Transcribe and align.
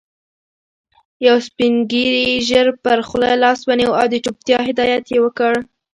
يو 1.27 1.37
سپين 1.47 1.73
ږيري 1.91 2.27
ژر 2.49 2.67
پر 2.83 2.99
خوله 3.07 3.31
لاس 3.43 3.59
ونيو 3.67 3.97
او 3.99 4.05
د 4.13 4.15
چوپتيا 4.25 4.59
هدایت 4.67 5.03
يې 5.13 5.19
وکړ. 5.23 5.53